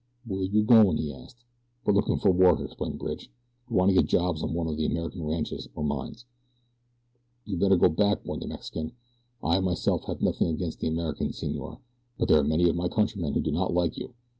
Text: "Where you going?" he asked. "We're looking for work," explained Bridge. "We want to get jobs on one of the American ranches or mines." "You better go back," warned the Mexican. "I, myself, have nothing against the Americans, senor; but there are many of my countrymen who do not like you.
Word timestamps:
"Where 0.25 0.41
you 0.41 0.63
going?" 0.63 0.97
he 0.97 1.13
asked. 1.13 1.45
"We're 1.85 1.93
looking 1.93 2.17
for 2.17 2.31
work," 2.31 2.59
explained 2.59 2.97
Bridge. 2.97 3.29
"We 3.69 3.75
want 3.75 3.89
to 3.89 3.93
get 3.95 4.07
jobs 4.07 4.41
on 4.41 4.51
one 4.55 4.65
of 4.65 4.75
the 4.75 4.87
American 4.87 5.21
ranches 5.21 5.69
or 5.75 5.83
mines." 5.83 6.25
"You 7.45 7.55
better 7.57 7.75
go 7.77 7.87
back," 7.89 8.25
warned 8.25 8.41
the 8.41 8.47
Mexican. 8.47 8.93
"I, 9.43 9.59
myself, 9.59 10.05
have 10.05 10.23
nothing 10.23 10.47
against 10.47 10.79
the 10.79 10.87
Americans, 10.87 11.37
senor; 11.37 11.81
but 12.17 12.29
there 12.29 12.39
are 12.39 12.43
many 12.43 12.67
of 12.67 12.75
my 12.75 12.87
countrymen 12.87 13.35
who 13.35 13.41
do 13.41 13.51
not 13.51 13.75
like 13.75 13.95
you. 13.95 14.15